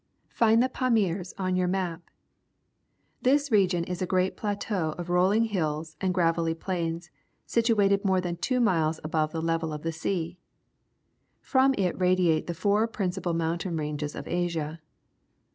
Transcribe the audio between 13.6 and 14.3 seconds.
ranges of